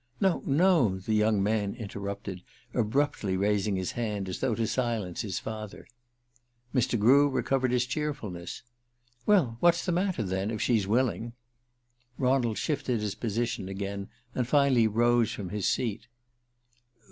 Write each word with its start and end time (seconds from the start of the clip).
"No, 0.19 0.41
no," 0.47 0.97
the 0.97 1.13
young 1.13 1.43
man 1.43 1.75
interrupted, 1.75 2.41
abruptly 2.73 3.37
raising 3.37 3.75
his 3.75 3.91
hand 3.91 4.27
as 4.27 4.39
though 4.39 4.55
to 4.55 4.65
silence 4.65 5.21
his 5.21 5.37
father. 5.37 5.85
Mr. 6.73 6.97
Grew 6.97 7.29
recovered 7.29 7.69
his 7.69 7.85
cheerfulness. 7.85 8.63
"Well, 9.27 9.57
what's 9.59 9.85
the 9.85 9.91
matter 9.91 10.23
than, 10.23 10.49
if 10.49 10.59
she's 10.59 10.87
willing?" 10.87 11.33
Ronald 12.17 12.57
shifted 12.57 12.99
his 12.99 13.13
position 13.13 13.69
again, 13.69 14.09
and 14.33 14.47
finally 14.47 14.87
rose 14.87 15.31
from 15.33 15.49
his 15.49 15.67
seat. 15.67 16.07